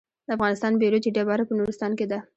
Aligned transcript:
د 0.27 0.29
افغانستان 0.37 0.73
بیروج 0.81 1.03
ډبره 1.15 1.43
په 1.47 1.53
نورستان 1.59 1.91
کې 1.99 2.05
ده 2.11 2.19